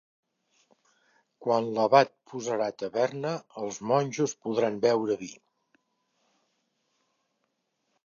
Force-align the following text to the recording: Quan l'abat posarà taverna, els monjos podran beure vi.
Quan 1.47 1.67
l'abat 1.75 2.15
posarà 2.33 2.71
taverna, 2.85 3.35
els 3.67 3.79
monjos 3.93 4.37
podran 4.49 4.83
beure 4.89 5.23
vi. 5.23 5.33